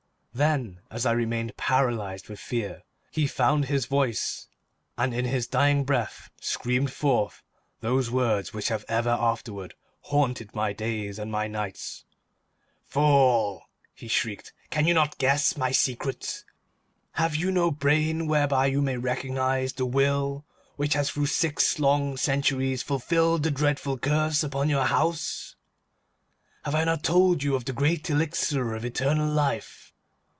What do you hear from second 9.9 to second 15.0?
haunted my days and my nights. "Fool," he shrieked, "can you